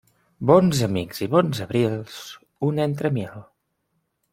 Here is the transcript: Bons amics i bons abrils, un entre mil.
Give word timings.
Bons 0.51 0.79
amics 0.87 1.21
i 1.27 1.29
bons 1.37 1.61
abrils, 1.67 2.19
un 2.71 2.85
entre 2.91 3.17
mil. 3.21 3.41